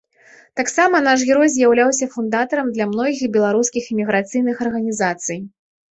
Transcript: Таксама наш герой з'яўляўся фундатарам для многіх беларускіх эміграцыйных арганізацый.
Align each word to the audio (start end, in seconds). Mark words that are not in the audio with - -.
Таксама 0.59 1.01
наш 1.07 1.25
герой 1.29 1.49
з'яўляўся 1.57 2.09
фундатарам 2.15 2.71
для 2.77 2.87
многіх 2.95 3.27
беларускіх 3.39 3.83
эміграцыйных 3.97 4.55
арганізацый. 4.67 5.39